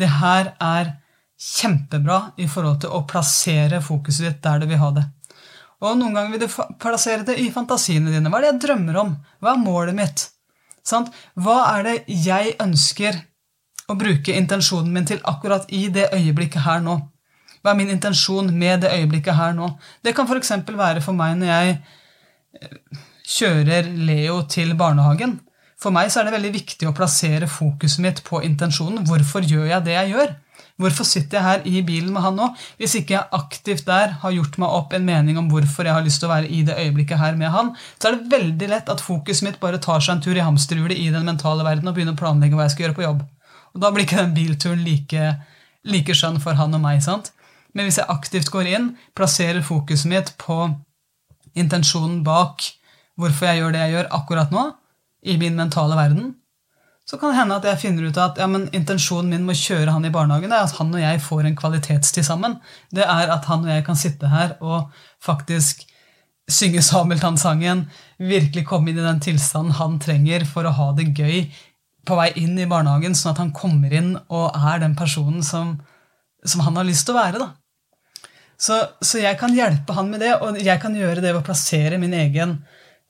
[0.00, 0.94] Det her er
[1.40, 5.06] kjempebra i forhold til å plassere fokuset ditt der du vil ha det.
[5.80, 8.28] Og noen ganger vil du plassere det i fantasiene dine.
[8.28, 9.14] Hva er det jeg drømmer om?
[9.40, 10.26] Hva er målet mitt?
[10.84, 11.08] Sant?
[11.40, 13.16] Hva er det jeg ønsker
[13.90, 16.98] å bruke intensjonen min til akkurat i det øyeblikket her nå?
[17.60, 19.72] Hva er min intensjon med det øyeblikket her nå?
[20.04, 20.52] Det kan f.eks.
[20.68, 21.74] være for meg når jeg
[22.60, 23.00] eh,
[23.38, 25.38] kjører Leo til barnehagen.
[25.80, 29.06] For meg er det veldig viktig å plassere fokuset mitt på intensjonen.
[29.08, 30.34] Hvorfor gjør jeg det jeg gjør?
[30.80, 32.46] Hvorfor sitter jeg her i bilen med han nå,
[32.80, 36.06] hvis ikke jeg aktivt der har gjort meg opp en mening om hvorfor jeg har
[36.06, 38.92] lyst til å være i det øyeblikket her med han, så er det veldig lett
[38.92, 41.98] at fokuset mitt bare tar seg en tur i hamsterhjulet i den mentale verden og
[41.98, 43.20] begynner å planlegge hva jeg skal gjøre på jobb.
[43.74, 45.28] Og da blir ikke den bilturen like,
[45.84, 47.04] like skjønn for han og meg.
[47.04, 47.32] sant?
[47.76, 50.64] Men hvis jeg aktivt går inn, plasserer fokuset mitt på
[51.58, 52.64] intensjonen bak
[53.20, 54.70] hvorfor jeg gjør det jeg gjør akkurat nå,
[55.28, 56.32] i min mentale verden,
[57.10, 59.96] så kan det hende at jeg finner ut at ja, intensjonen min med å kjøre
[59.96, 62.60] han i barnehagen er at han og jeg får en kvalitetstid sammen.
[62.94, 65.82] Det er at han og jeg kan sitte her og faktisk
[66.50, 67.88] synge Sameltann-sangen,
[68.22, 71.48] virkelig komme inn i den tilstanden han trenger for å ha det gøy
[72.06, 75.80] på vei inn i barnehagen, sånn at han kommer inn og er den personen som,
[76.46, 77.48] som han har lyst til å være.
[78.60, 81.46] Så, så, jeg kan hjelpe han med det, og jeg kan gjøre det ved å
[81.46, 82.60] plassere min egen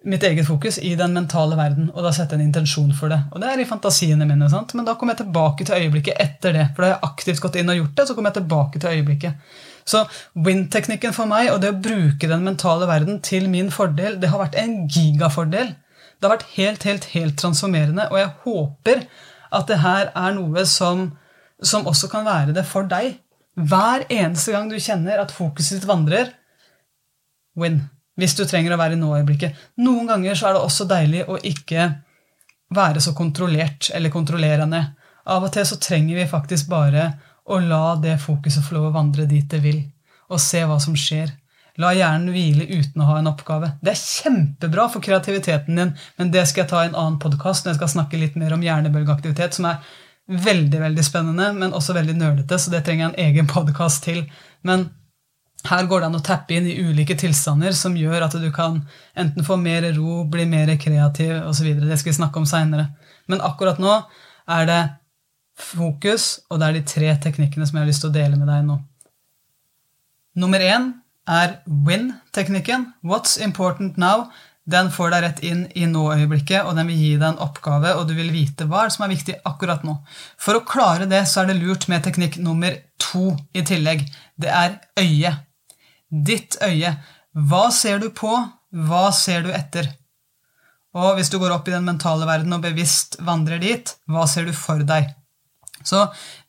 [0.04, 3.18] mitt eget fokus i den mentale verden, og da sette en intensjon for det.
[3.34, 4.72] Og det er i fantasiene mine, sant?
[4.74, 6.66] men da kommer jeg tilbake til øyeblikket etter det.
[6.72, 8.96] For da har jeg aktivt gått inn og gjort det, så kommer jeg tilbake til
[8.96, 9.52] øyeblikket.
[9.90, 10.04] Så
[10.46, 14.40] win-teknikken for meg og det å bruke den mentale verden til min fordel, det har
[14.40, 15.74] vært en gigafordel.
[16.16, 19.06] Det har vært helt, helt, helt transformerende, og jeg håper
[19.50, 21.08] at det her er noe som,
[21.60, 23.18] som også kan være det for deg.
[23.60, 26.30] Hver eneste gang du kjenner at fokuset ditt vandrer,
[27.58, 27.82] win
[28.20, 29.66] hvis du trenger å være i nå-øyeblikket.
[29.80, 31.88] Noen ganger så er det også deilig å ikke
[32.76, 34.82] være så kontrollert eller kontrollerende.
[35.30, 37.10] Av og til så trenger vi faktisk bare
[37.50, 39.80] å la det fokuset få lov å vandre dit det vil,
[40.30, 41.32] og se hva som skjer.
[41.80, 43.72] La hjernen hvile uten å ha en oppgave.
[43.80, 47.64] Det er kjempebra for kreativiteten din, men det skal jeg ta i en annen podkast
[47.64, 49.80] når jeg skal snakke litt mer om hjernebølgeaktivitet, som er
[50.30, 54.24] veldig veldig spennende, men også veldig nerdete, så det trenger jeg en egen podkast til.
[54.66, 54.90] Men
[55.68, 58.80] her går det an å tappe inn i ulike tilstander som gjør at du kan
[59.18, 61.74] enten få mer ro, bli mer kreativ osv.
[61.82, 62.86] Det skal vi snakke om seinere.
[63.28, 63.98] Men akkurat nå
[64.50, 64.80] er det
[65.60, 68.48] fokus, og det er de tre teknikkene som jeg har lyst til å dele med
[68.48, 68.78] deg nå.
[70.40, 70.92] Nummer én
[71.28, 72.94] er win-teknikken.
[73.04, 74.30] What's important now?
[74.70, 78.06] Den får deg rett inn i nå-øyeblikket, og den vil gi deg en oppgave, og
[78.08, 79.96] du vil vite hva som er viktig akkurat nå.
[80.40, 84.04] For å klare det så er det lurt med teknikk nummer to i tillegg.
[84.40, 85.46] Det er øyet.
[86.10, 86.96] Ditt øye.
[87.32, 88.32] Hva ser du på?
[88.70, 89.88] Hva ser du etter?
[90.98, 94.48] Og hvis du går opp i den mentale verden og bevisst vandrer dit, hva ser
[94.48, 95.12] du for deg?
[95.86, 96.02] Så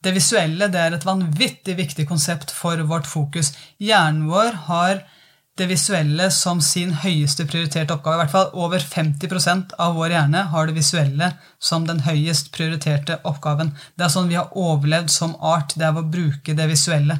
[0.03, 3.53] det visuelle det er et vanvittig viktig konsept for vårt fokus.
[3.79, 5.03] Hjernen vår har
[5.59, 8.17] det visuelle som sin høyeste prioriterte oppgave.
[8.17, 13.19] I hvert fall over 50% av vår hjerne har det visuelle som den høyest prioriterte
[13.27, 13.75] oppgaven.
[13.95, 15.75] Det er sånn vi har overlevd som art.
[15.75, 17.19] Det er ved å bruke det visuelle.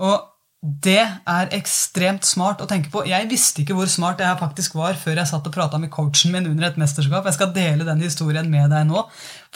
[0.00, 0.29] Og
[0.60, 3.06] det er ekstremt smart å tenke på.
[3.08, 6.34] Jeg visste ikke hvor smart jeg faktisk var før jeg satt og prata med coachen
[6.34, 7.24] min under et mesterskap.
[7.24, 9.06] Jeg skal dele den historien med deg nå,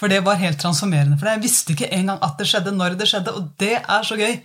[0.00, 1.36] for det var helt transformerende for deg.
[1.36, 4.40] Jeg visste ikke engang at det skjedde, når det skjedde, og det er så gøy.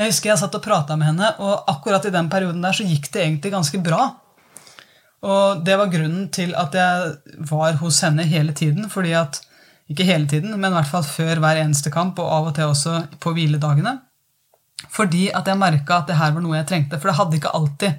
[0.00, 2.88] Jeg husker jeg satt og prata med henne, og akkurat i den perioden der så
[2.88, 4.02] gikk det egentlig ganske bra.
[5.20, 8.88] Og det var grunnen til at jeg var hos henne hele tiden.
[8.88, 9.42] fordi at,
[9.90, 12.70] Ikke hele tiden, men i hvert fall før hver eneste kamp, og av og til
[12.70, 13.98] også på hviledagene.
[14.88, 17.00] Fordi at jeg merka at det her var noe jeg trengte.
[17.00, 17.98] For det hadde ikke alltid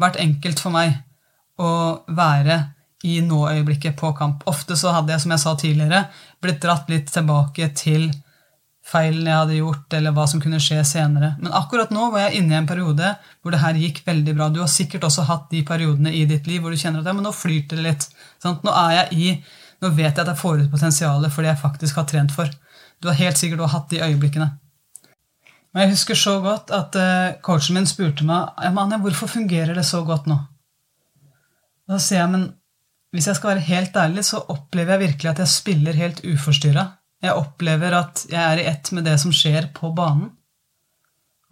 [0.00, 0.96] vært enkelt for meg
[1.60, 1.72] å
[2.08, 2.58] være
[3.06, 4.44] i nåøyeblikket på kamp.
[4.50, 6.04] Ofte så hadde jeg, som jeg sa tidligere,
[6.42, 8.10] blitt dratt litt tilbake til
[8.86, 11.32] feilen jeg hadde gjort, eller hva som kunne skje senere.
[11.42, 14.48] Men akkurat nå var jeg inne i en periode hvor det her gikk veldig bra.
[14.50, 17.14] Du har sikkert også hatt de periodene i ditt liv hvor du kjenner at ja,
[17.16, 18.08] men nå flyter det litt.
[18.42, 18.64] Sant?
[18.66, 19.36] Nå er jeg i,
[19.82, 22.50] nå vet jeg at jeg får ut potensialet for det jeg faktisk har trent for.
[23.02, 24.50] Du har helt sikkert også hatt de øyeblikkene.
[25.72, 29.86] Men jeg husker så godt at uh, coachen min spurte meg Anja, hvorfor fungerer det
[29.88, 30.36] så godt nå.
[31.88, 32.50] Da sier jeg men
[33.12, 36.86] hvis jeg skal være helt ærlig, så opplever jeg virkelig at jeg spiller helt uforstyrra.
[37.22, 40.30] Jeg opplever at jeg er i ett med det som skjer på banen.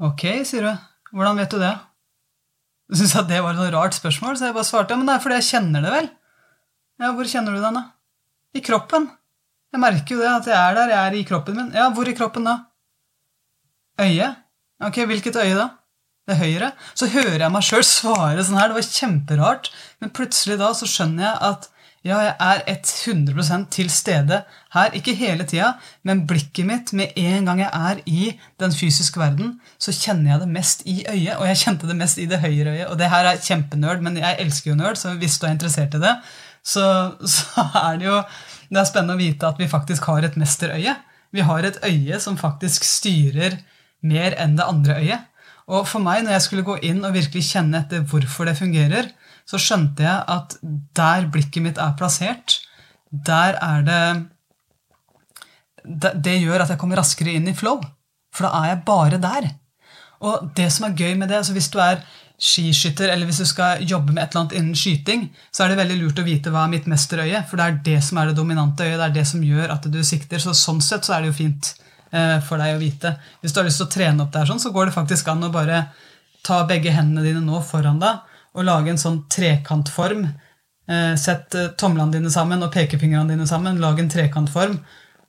[0.00, 0.87] Ok, sier du.
[1.12, 1.74] Hvordan vet du det?
[2.88, 5.14] Du syntes at det var et rart spørsmål, så jeg bare svarte ja, men det
[5.14, 6.09] er fordi jeg kjenner det vel.
[7.00, 7.85] Ja, hvor kjenner du den, da?
[8.56, 9.11] I kroppen.
[9.70, 11.70] Jeg merker jo det, at jeg er der, jeg er i kroppen min.
[11.76, 12.56] Ja, hvor i kroppen da?
[14.00, 14.30] Øye?
[14.80, 15.68] Ok, hvilket øye da?
[16.28, 16.70] Det høyre?
[16.94, 18.70] Så hører jeg meg sjøl svare sånn her.
[18.70, 19.70] Det var kjemperart.
[20.00, 24.38] Men plutselig da så skjønner jeg at ja, jeg er 100% til stede
[24.72, 24.94] her.
[24.96, 25.74] Ikke hele tida,
[26.08, 28.30] men blikket mitt med en gang jeg er i
[28.62, 31.34] den fysiske verden, så kjenner jeg det mest i øyet.
[31.36, 32.86] Og jeg kjente det mest i det høyre øyet.
[32.88, 35.98] Og det her er kjempenerd, men jeg elsker jo nerd, så hvis du er interessert
[35.98, 36.14] i det,
[36.64, 36.86] så,
[37.36, 38.16] så er det jo
[38.70, 40.94] det er spennende å vite at vi faktisk har et mesterøye.
[41.34, 43.58] Vi har et øye som faktisk styrer
[44.02, 45.26] mer enn det andre øyet.
[45.70, 49.10] Og for meg, når jeg skulle gå inn og virkelig kjenne etter hvorfor det fungerer,
[49.46, 50.56] så skjønte jeg at
[50.98, 52.60] der blikket mitt er plassert,
[53.10, 54.02] der er det
[56.22, 57.80] Det gjør at jeg kommer raskere inn i flow.
[58.34, 59.46] For da er jeg bare der.
[60.20, 62.02] Og det som er gøy med det, altså hvis du er
[62.40, 65.80] skiskytter, eller hvis du skal jobbe med et eller annet innen skyting, så er det
[65.80, 68.36] veldig lurt å vite hva er mitt mesterøye, for det er det som er det
[68.38, 68.98] dominante øyet.
[68.98, 70.40] Det er det som gjør at du sikter.
[70.42, 71.72] Så sånn sett så er det jo fint.
[72.10, 73.12] Eh, for deg å vite.
[73.40, 75.46] Hvis du har lyst til å trene opp der, sånn, så går det faktisk an
[75.46, 75.84] å bare
[76.46, 80.24] ta begge hendene dine nå foran deg og lage en sånn trekantform.
[80.90, 83.78] Eh, sett eh, tomlene dine sammen og pekefingrene dine sammen.
[83.82, 84.80] Lag en trekantform,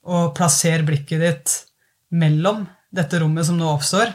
[0.10, 1.58] og plasser blikket ditt
[2.18, 4.10] mellom dette rommet som nå oppstår,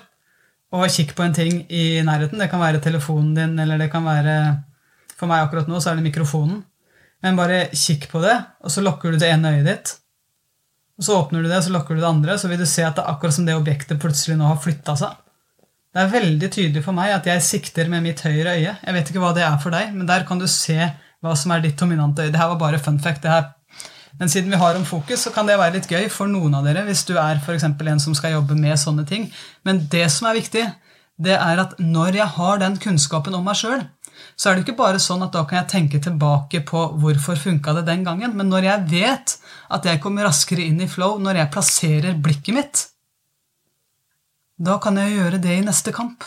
[0.75, 2.41] og kikk på en ting i nærheten.
[2.43, 4.35] Det kan være telefonen din, eller det kan være
[5.17, 6.59] For meg akkurat nå så er det mikrofonen.
[7.25, 9.95] Men bare kikk på det, og så lukker du det ene øyet ditt.
[10.97, 12.97] Og Så åpner du det, så lukker du det andre, så vil du se at
[12.97, 15.19] det er akkurat som det objektet plutselig nå har flytta seg.
[15.93, 18.73] Det er veldig tydelig for meg at jeg sikter med mitt høyre øye.
[18.81, 20.77] Jeg vet ikke hva det er for deg, men der kan du se
[21.25, 22.33] hva som er ditt dominante øye.
[22.33, 23.23] Det her var bare fun fact.
[23.23, 23.53] det her
[24.19, 26.65] men siden vi har om fokus, så kan det være litt gøy for noen av
[26.65, 29.29] dere hvis du er for en som skal jobbe med sånne ting.
[29.65, 30.65] Men det som er viktig,
[31.21, 33.85] det er at når jeg har den kunnskapen om meg sjøl,
[34.35, 37.77] så er det ikke bare sånn at da kan jeg tenke tilbake på hvorfor funka
[37.79, 38.35] det den gangen.
[38.37, 39.37] Men når jeg vet
[39.77, 42.87] at jeg kommer raskere inn i flow når jeg plasserer blikket mitt,
[44.57, 46.25] da kan jeg gjøre det i neste kamp.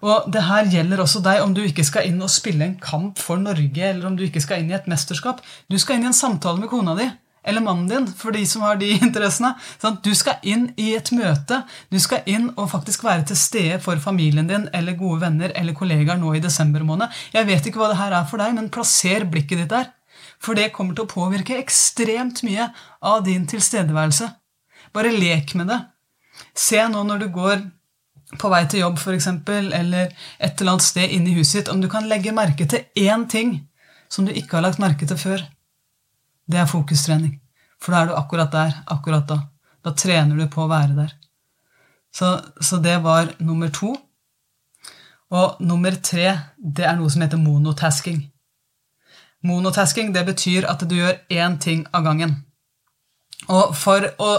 [0.00, 3.18] Og det her gjelder også deg om du ikke skal inn og spille en kamp
[3.20, 5.42] for Norge, eller om du ikke skal inn i et mesterskap.
[5.68, 7.08] Du skal inn i en samtale med kona di,
[7.44, 9.54] eller mannen din, for de som har de interessene.
[9.80, 11.62] Sånn, du skal inn i et møte.
[11.92, 15.76] Du skal inn og faktisk være til stede for familien din eller gode venner eller
[15.76, 17.08] kollegaer nå i desember måned.
[17.34, 19.90] Jeg vet ikke hva det her er for deg, men plasser blikket ditt der.
[20.40, 22.70] For det kommer til å påvirke ekstremt mye
[23.04, 24.30] av din tilstedeværelse.
[24.96, 25.80] Bare lek med det.
[26.56, 27.62] Se nå når du går
[28.40, 31.80] på vei til jobb, f.eks., eller et eller annet sted inne i huset ditt, om
[31.82, 33.56] du kan legge merke til én ting
[34.10, 35.42] som du ikke har lagt merke til før.
[36.50, 37.38] Det er fokustrening.
[37.80, 39.38] For da er du akkurat der, akkurat da.
[39.84, 41.14] Da trener du på å være der.
[42.12, 43.94] Så, så det var nummer to.
[45.30, 48.24] Og nummer tre, det er noe som heter monotasking.
[49.46, 52.34] Monotasking det betyr at du gjør én ting av gangen.
[53.48, 54.32] Og for å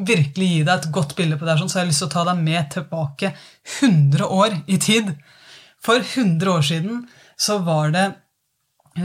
[0.00, 2.24] virkelig gi deg et godt bilde på det, så har jeg lyst til å ta
[2.30, 3.34] deg med tilbake
[3.82, 5.12] 100 år i tid.
[5.84, 7.04] For 100 år siden
[7.40, 8.06] så var det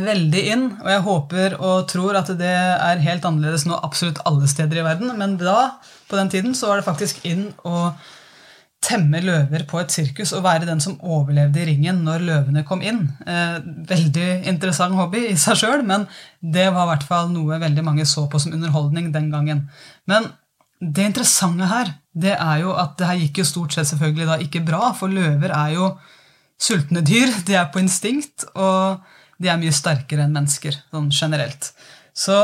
[0.01, 4.49] veldig inn, og jeg håper og tror at det er helt annerledes nå absolutt alle
[4.51, 5.77] steder i verden, men da,
[6.09, 7.89] på den tiden, så var det faktisk inn å
[8.85, 12.83] temme løver på et sirkus og være den som overlevde i ringen når løvene kom
[12.85, 13.07] inn.
[13.25, 13.57] Eh,
[13.89, 16.05] veldig interessant hobby i seg sjøl, men
[16.39, 19.65] det var i hvert fall noe veldig mange så på som underholdning den gangen.
[20.09, 20.29] Men
[20.79, 24.39] det interessante her, det er jo at det her gikk jo stort sett selvfølgelig da
[24.43, 25.89] ikke bra, for løver er jo
[26.61, 27.31] sultne dyr.
[27.47, 28.45] De er på instinkt.
[28.53, 29.01] og
[29.41, 31.71] de er mye sterkere enn mennesker sånn generelt.
[32.15, 32.37] Så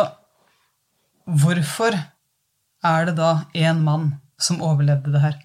[1.25, 5.37] hvorfor er det da én mann som overlevde det her?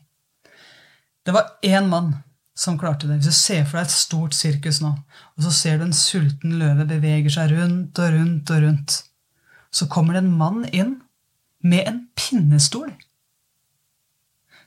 [1.27, 2.15] Det var én mann
[2.57, 3.19] som klarte det.
[3.21, 4.95] Hvis du ser for deg et stort sirkus nå,
[5.37, 9.01] og så ser du en sulten løve beveger seg rundt og rundt og rundt,
[9.71, 10.95] så kommer det en mann inn
[11.67, 12.89] med en pinnestol.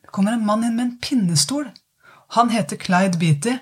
[0.04, 1.70] Det kommer en mann inn med en pinnestol.
[2.38, 3.56] Han heter Clyde Beatty,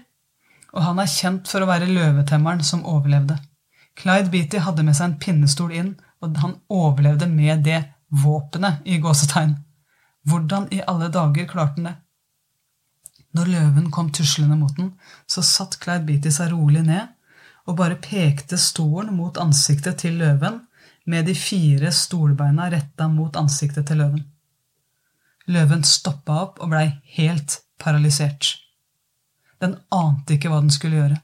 [0.78, 3.40] og han er kjent for å være løvetemmeren som overlevde.
[3.98, 7.80] Clyde Beatty hadde med seg en pinnestol inn, og han overlevde med det
[8.24, 9.56] våpenet i gåsetegn.
[10.30, 11.96] Hvordan i alle dager klarte han det?
[13.38, 14.94] Når løven kom tuslende mot den,
[15.28, 17.14] så satt Clyde Beatty seg rolig ned
[17.68, 20.62] og bare pekte stolen mot ansiktet til løven
[21.08, 24.24] med de fire stolbeina retta mot ansiktet til løven.
[25.52, 26.88] Løven stoppa opp og blei
[27.18, 28.67] helt paralysert.
[29.64, 31.22] Den ante ikke hva den skulle gjøre,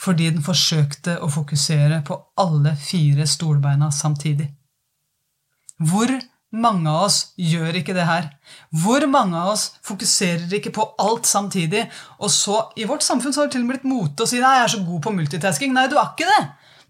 [0.00, 4.50] fordi den forsøkte å fokusere på alle fire stolbeina samtidig.
[5.82, 6.12] Hvor
[6.52, 8.28] mange av oss gjør ikke det her?
[8.82, 11.86] Hvor mange av oss fokuserer ikke på alt samtidig?
[12.20, 14.42] Og så, I vårt samfunn så har det til og med blitt mote å si
[14.42, 15.72] nei, jeg er så god på multitasking.
[15.72, 16.42] Nei, du er ikke det!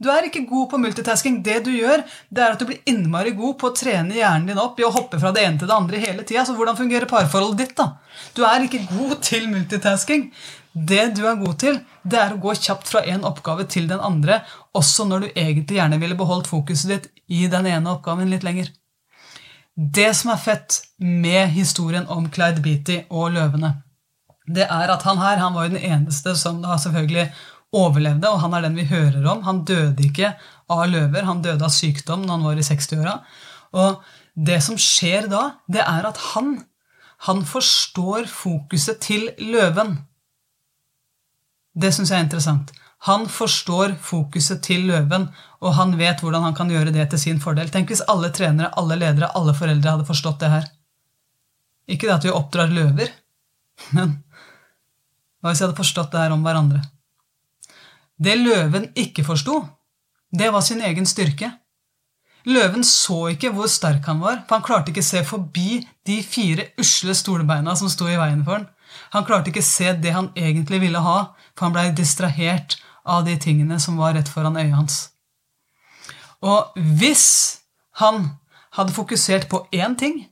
[0.02, 1.36] Du er ikke god på multitasking.
[1.46, 4.58] Det du gjør, det er at du blir innmari god på å trene hjernen din
[4.58, 6.42] opp i å hoppe fra det ene til det andre hele tida.
[6.48, 7.92] Så hvordan fungerer parforholdet ditt, da?
[8.34, 10.26] Du er ikke god til multitasking.
[10.72, 14.00] Det du er god til, det er å gå kjapt fra en oppgave til den
[14.00, 14.40] andre,
[14.72, 18.70] også når du egentlig gjerne ville beholdt fokuset ditt i den ene oppgaven litt lenger.
[19.76, 23.74] Det som er fett med historien om Clyde Beatty og løvene,
[24.48, 27.28] det er at han her han var jo den eneste som da selvfølgelig
[27.72, 29.44] overlevde, og han er den vi hører om.
[29.46, 30.34] Han døde ikke
[30.72, 33.14] av løver, han døde av sykdom når han var i 60-åra.
[33.80, 34.02] Og
[34.34, 36.56] det som skjer da, det er at han,
[37.28, 39.96] han forstår fokuset til løven.
[41.72, 42.72] Det syns jeg er interessant.
[43.08, 45.26] Han forstår fokuset til løven,
[45.62, 47.70] og han vet hvordan han kan gjøre det til sin fordel.
[47.72, 50.68] Tenk hvis alle trenere, alle ledere, alle foreldre hadde forstått det her.
[51.90, 53.10] Ikke det at vi oppdrar løver,
[53.96, 54.20] men
[55.42, 56.84] hva hvis vi hadde forstått det her om hverandre?
[58.22, 59.56] Det løven ikke forsto,
[60.30, 61.50] det var sin egen styrke.
[62.46, 66.20] Løven så ikke hvor sterk han var, for han klarte ikke å se forbi de
[66.22, 68.68] fire usle stolbeina som sto i veien for han.
[69.12, 71.18] Han klarte ikke se det han egentlig ville ha,
[71.56, 75.00] for han blei distrahert av de tingene som var rett foran øyet hans.
[76.42, 77.26] Og hvis
[78.02, 78.28] han
[78.76, 80.22] hadde fokusert på én ting,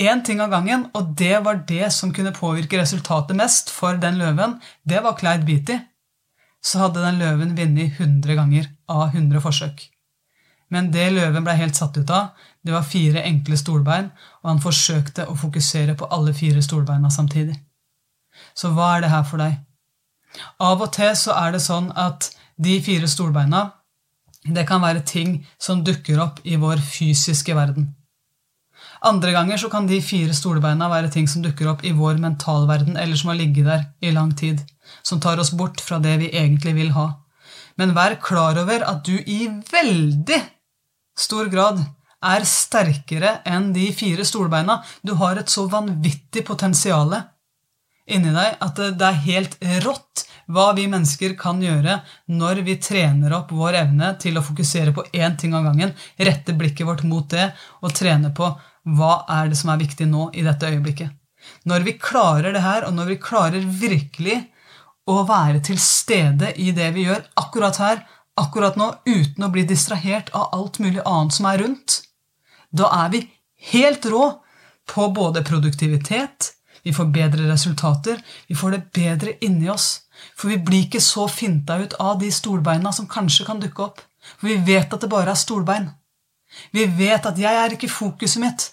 [0.00, 4.18] én ting av gangen, og det var det som kunne påvirke resultatet mest for den
[4.20, 5.78] løven, det var Clyde Beatty,
[6.62, 9.88] så hadde den løven vunnet 100 ganger av 100 forsøk.
[10.70, 14.10] Men det løven blei helt satt ut av, det var fire enkle stolbein,
[14.42, 17.56] og han forsøkte å fokusere på alle fire stolbeina samtidig.
[18.54, 19.58] Så hva er det her for deg?
[20.62, 23.70] Av og til så er det sånn at de fire stolbeina
[24.44, 27.90] det kan være ting som dukker opp i vår fysiske verden.
[29.04, 32.96] Andre ganger så kan de fire stolbeina være ting som dukker opp i vår mentalverden,
[32.96, 34.60] eller som har ligget der i lang tid,
[35.02, 37.06] som tar oss bort fra det vi egentlig vil ha.
[37.80, 40.40] Men vær klar over at du i veldig
[41.16, 41.80] stor grad
[42.20, 44.80] er sterkere enn de fire stolbeina.
[45.04, 47.14] Du har et så vanvittig potensial
[48.12, 52.00] inni deg at det er helt rått hva vi mennesker kan gjøre
[52.34, 56.56] når vi trener opp vår evne til å fokusere på én ting av gangen, rette
[56.58, 58.50] blikket vårt mot det og trene på
[58.96, 61.10] hva er det som er viktig nå i dette øyeblikket.
[61.68, 64.40] Når vi klarer det her, og når vi klarer virkelig
[65.08, 68.02] å være til stede i det vi gjør akkurat her,
[68.40, 72.00] akkurat nå, uten å bli distrahert av alt mulig annet som er rundt,
[72.70, 73.24] da er vi
[73.72, 74.24] helt rå
[74.90, 76.52] på både produktivitet,
[76.84, 80.02] vi får bedre resultater, vi får det bedre inni oss.
[80.36, 84.02] For vi blir ikke så finta ut av de stolbeina som kanskje kan dukke opp.
[84.38, 85.88] For vi vet at det bare er stolbein.
[86.74, 88.70] Vi vet at jeg er ikke fokuset mitt.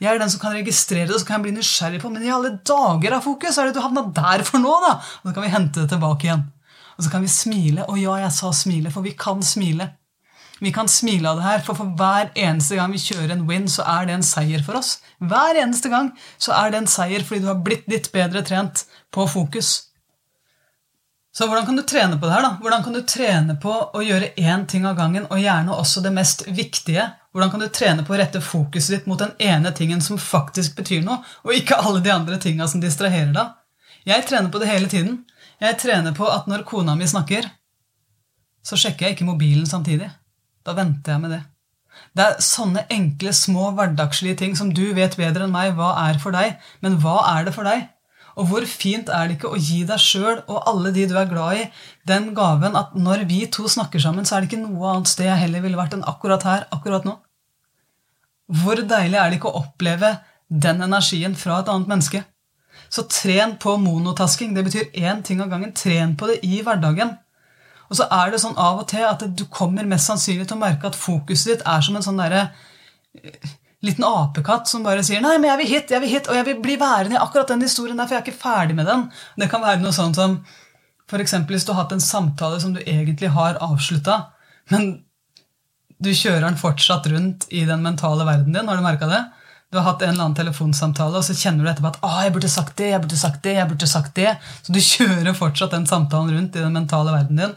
[0.00, 2.24] Jeg er den som kan registrere det og så kan jeg bli nysgjerrig på men
[2.26, 4.98] i alle dager av fokus er det du havna der for nå, da?
[5.22, 6.44] Og så kan vi hente det tilbake igjen.
[6.96, 7.86] Og så kan vi smile.
[7.88, 9.88] Og ja, jeg sa smile, for vi kan smile.
[10.60, 13.66] Vi kan smile av det her, for for hver eneste gang vi kjører en win,
[13.68, 14.96] så er det en seier for oss.
[15.20, 18.86] Hver eneste gang så er det en seier fordi du har blitt litt bedre trent
[19.12, 19.74] på fokus.
[21.36, 22.46] Så hvordan kan du trene på det her?
[22.46, 22.54] da?
[22.62, 26.14] Hvordan kan du trene på å gjøre én ting av gangen, og gjerne også det
[26.16, 27.10] mest viktige?
[27.36, 30.78] Hvordan kan du trene på å rette fokuset ditt mot den ene tingen som faktisk
[30.78, 33.52] betyr noe, og ikke alle de andre tinga som distraherer deg?
[34.08, 35.26] Jeg trener på det hele tiden.
[35.60, 37.50] Jeg trener på at når kona mi snakker,
[38.64, 40.08] så sjekker jeg ikke mobilen samtidig.
[40.66, 41.42] Da venter jeg med det.
[42.16, 46.18] Det er sånne enkle, små, hverdagslige ting som du vet bedre enn meg hva er
[46.20, 47.86] for deg, men hva er det for deg?
[48.36, 51.28] Og hvor fint er det ikke å gi deg sjøl og alle de du er
[51.30, 51.66] glad i,
[52.08, 55.30] den gaven at når vi to snakker sammen, så er det ikke noe annet sted
[55.30, 57.16] jeg heller ville vært enn akkurat her, akkurat nå?
[58.60, 62.22] Hvor deilig er det ikke å oppleve den energien fra et annet menneske?
[62.92, 64.52] Så tren på monotasking.
[64.54, 65.72] Det betyr én ting av gangen.
[65.74, 67.16] Tren på det i hverdagen.
[67.90, 70.64] Og så er det sånn av og til at du kommer mest sannsynlig til å
[70.64, 72.48] merke at fokuset ditt er som en sånn derre
[73.22, 73.54] eh,
[73.86, 76.46] liten apekatt som bare sier 'Nei, men jeg vil hit, jeg vil hit, og jeg
[76.48, 79.08] vil bli værende i akkurat den historien der, for jeg er ikke ferdig med den'.
[79.38, 80.40] Det kan være noe sånt som
[81.06, 81.34] f.eks.
[81.46, 84.32] hvis du har hatt en samtale som du egentlig har avslutta,
[84.70, 85.04] men
[86.02, 88.68] du kjører den fortsatt rundt i den mentale verden din.
[88.68, 89.22] Har du merka det?
[89.72, 92.34] Du har hatt en eller annen telefonsamtale, og så kjenner du etterpå at ah, jeg
[92.36, 94.34] burde sagt det, jeg burde sagt det, jeg burde sagt det.
[94.62, 97.54] Så du kjører fortsatt den samtalen rundt i den mentale verden din.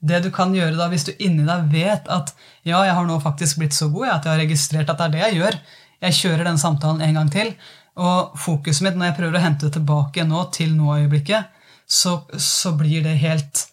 [0.00, 2.30] Det du kan gjøre da, hvis du inni deg vet at
[2.62, 5.06] ja, jeg har nå faktisk blitt så god jeg, at jeg har registrert at det
[5.08, 5.58] er det jeg gjør,
[6.06, 7.50] jeg kjører den samtalen en gang til,
[7.98, 11.50] og fokuset mitt når jeg prøver å hente det tilbake nå til nå-øyeblikket,
[11.88, 13.64] så, så, blir det helt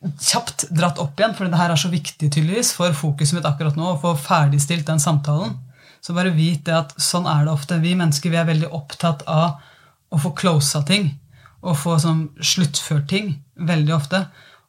[0.00, 3.78] kjapt dratt opp igjen, for det her er så viktig tydeligvis for fokuset mitt akkurat
[3.78, 5.56] nå å få ferdigstilt den samtalen.
[6.00, 7.80] Så bare vit det at sånn er det ofte.
[7.80, 9.60] Vi mennesker vi er veldig opptatt av
[10.10, 11.10] å få closa ting.
[11.60, 13.34] Og få sånn sluttført ting
[13.68, 14.22] veldig ofte.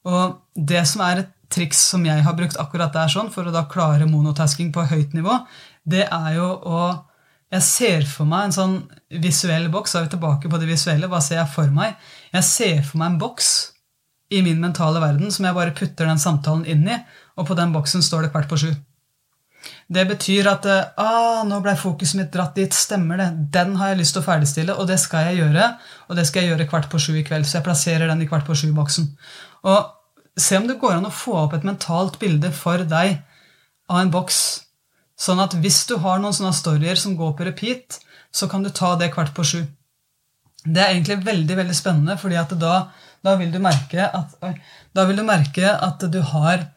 [0.08, 3.54] Og det som er et triks som jeg har brukt akkurat der sånn, for å
[3.54, 5.42] da klare monotasking på høyt nivå,
[5.84, 6.82] det er jo å
[7.52, 8.76] Jeg ser for meg en sånn
[9.20, 9.92] visuell boks.
[9.92, 11.10] Da er vi tilbake på det visuelle.
[11.12, 11.98] Hva ser jeg for meg?
[12.32, 13.50] Jeg ser for meg en boks
[14.32, 16.96] i min mentale verden som jeg bare putter den samtalen inn i,
[17.36, 18.70] og på den boksen står det kvart på sju.
[19.92, 22.74] Det betyr at ah, nå ble fokuset mitt dratt dit.
[22.74, 23.30] Stemmer det.
[23.54, 25.68] Den har jeg lyst til å ferdigstille, og det skal jeg gjøre.
[26.10, 27.48] Og det skal jeg gjøre kvart på sju i kveld.
[27.48, 29.12] Så jeg plasserer den i kvart på sju-boksen.
[29.68, 33.20] Og se om det går an å få opp et mentalt bilde for deg
[33.92, 34.42] av en boks.
[35.22, 38.00] Sånn at hvis du har noen sånne storyer som går på repeat,
[38.32, 39.62] så kan du ta det kvart på sju.
[40.62, 42.76] Det er egentlig veldig veldig spennende, fordi at da,
[43.26, 44.36] da, vil, du merke at,
[44.94, 46.68] da vil du merke at du har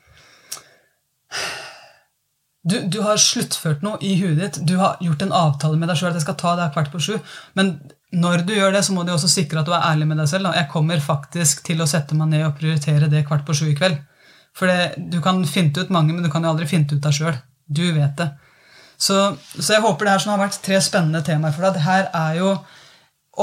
[2.65, 4.61] du, du, har sluttført noe i huet ditt.
[4.65, 7.03] Du har gjort en avtale med deg sjøl at jeg skal ta det kvart på
[7.03, 7.19] sju.
[7.59, 7.75] Men
[8.15, 10.31] når du gjør det, så må du også sikre at du er ærlig med deg
[10.31, 10.49] selv.
[10.57, 13.77] Jeg kommer faktisk til å sette meg ned og prioritere det kvart på sju i
[13.77, 13.99] kveld.
[14.57, 17.17] For det, du kan finne ut mange, men du kan jo aldri finne ut deg
[17.17, 17.37] sjøl.
[17.67, 18.31] Du vet det.
[18.97, 19.19] Så,
[19.59, 21.77] så, jeg håper det her som har vært tre spennende temaer for deg.
[21.77, 22.55] Det her er jo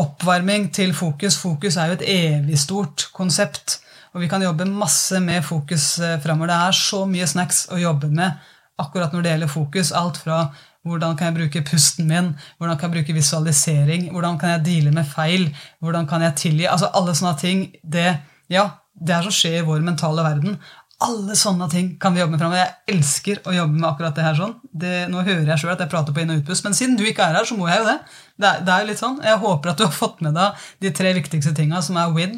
[0.01, 1.37] oppvarming til fokus.
[1.37, 3.81] Fokus er jo et evig stort konsept.
[4.15, 6.49] Og vi kan jobbe masse med fokus eh, framover.
[6.51, 8.49] Det er så mye snacks å jobbe med
[8.81, 9.93] akkurat når det gjelder fokus.
[9.95, 10.43] Alt fra
[10.87, 12.31] hvordan kan jeg bruke pusten min?
[12.57, 14.09] Hvordan kan jeg bruke visualisering?
[14.11, 15.49] Hvordan kan jeg deale med feil?
[15.79, 16.65] Hvordan kan jeg tilgi?
[16.65, 17.67] Altså Alle sånne ting.
[17.83, 18.07] Det,
[18.49, 18.67] ja,
[18.97, 20.57] det er som skjer i vår mentale verden.
[21.01, 22.63] Alle sånne ting kan vi jobbe med framover.
[22.63, 24.37] Jeg elsker å jobbe med akkurat det her.
[24.37, 24.55] sånn.
[24.83, 27.05] Det, nå hører jeg sjøl at jeg prater på inn- og utpust, men siden du
[27.05, 27.97] ikke er her, så må jeg jo det.
[28.37, 29.21] Det er, det er, jo litt sånn.
[29.25, 32.35] Jeg håper at du har fått med deg de tre viktigste tinga, som er win,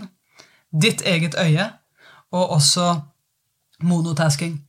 [0.72, 1.70] ditt eget øye,
[2.34, 2.88] og også
[3.84, 4.62] monotasking.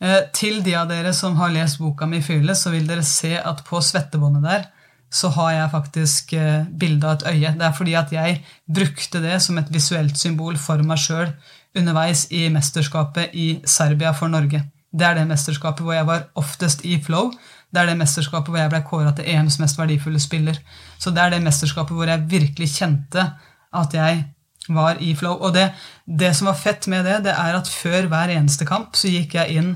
[0.00, 3.34] Eh, til de av dere som har lest boka mi Fearless, så vil dere se
[3.36, 4.68] at på svettebåndet der
[5.10, 7.54] så har jeg faktisk eh, bilde av et øye.
[7.58, 8.40] Det er fordi at jeg
[8.74, 11.32] brukte det som et visuelt symbol for meg sjøl
[11.76, 14.62] underveis i mesterskapet i Serbia for Norge.
[14.90, 17.30] Det er det mesterskapet hvor jeg var oftest i flow.
[17.70, 20.58] Det er det mesterskapet hvor jeg ble kåra til EMs mest verdifulle spiller.
[20.98, 23.28] Så det er det mesterskapet hvor jeg virkelig kjente
[23.70, 24.24] at jeg
[24.68, 25.36] var i flow.
[25.38, 25.68] Og det,
[26.06, 29.38] det som var fett med det, det er at før hver eneste kamp så gikk
[29.38, 29.72] jeg inn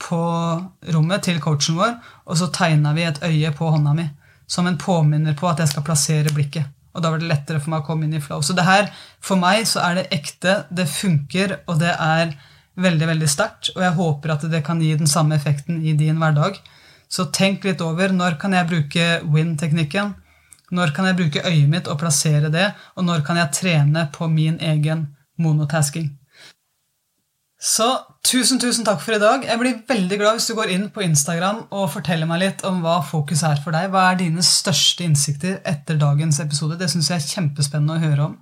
[0.00, 0.20] på
[0.94, 1.96] rommet til coachen vår,
[2.26, 4.08] og så tegna vi et øye på hånda mi.
[4.50, 6.66] Som en påminner på at jeg skal plassere blikket.
[6.90, 8.42] Og da var det lettere for meg å komme inn i flow.
[8.42, 8.88] Så det her,
[9.22, 12.34] for meg så er det ekte, det funker, og det er
[12.80, 13.70] veldig veldig sterkt.
[13.76, 16.58] Og jeg håper at det kan gi den samme effekten i din hverdag.
[17.10, 20.14] Så tenk litt over når kan jeg bruke win-teknikken.
[20.74, 24.30] Når kan jeg bruke øyet mitt og plassere det, og når kan jeg trene på
[24.30, 26.12] min egen monotasking?
[27.60, 27.86] Så
[28.24, 29.42] tusen, tusen takk for i dag.
[29.44, 32.78] Jeg blir veldig glad hvis du går inn på Instagram og forteller meg litt om
[32.80, 33.90] hva fokus er for deg.
[33.92, 36.78] Hva er dine største innsikter etter dagens episode?
[36.80, 38.38] Det syns jeg er kjempespennende å høre om.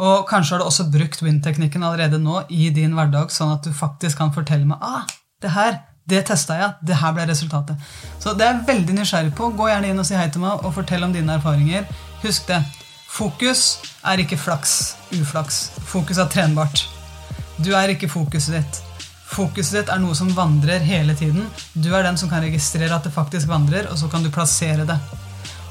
[0.00, 3.76] Og kanskje har du også brukt win-teknikken allerede nå i din hverdag, sånn at du
[3.76, 5.04] faktisk kan fortelle meg ah,
[5.44, 5.78] det her,
[6.08, 7.76] det testa jeg, det her ble resultatet.
[8.20, 9.52] Så det er jeg veldig nysgjerrig på.
[9.56, 11.84] Gå gjerne inn og si hei til meg og fortell om dine erfaringer.
[12.24, 12.64] Husk det.
[13.16, 13.68] Fokus
[14.04, 15.66] er ikke flaks, uflaks.
[15.92, 16.86] Fokus er trenbart.
[17.56, 18.80] Du er ikke fokuset ditt.
[19.26, 21.46] Fokuset ditt er noe som vandrer hele tiden.
[21.74, 24.86] Du er den som kan registrere at det faktisk vandrer, og så kan du plassere
[24.88, 24.98] det.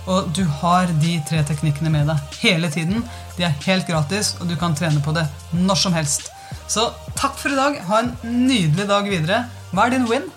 [0.06, 3.06] Og du har de tre teknikkene med deg hele tiden.
[3.38, 6.30] De er helt gratis, og du kan trene på det når som helst.
[6.70, 7.80] Så takk for i dag.
[7.90, 9.46] Ha en nydelig dag videre.
[9.74, 10.30] Hva er din win?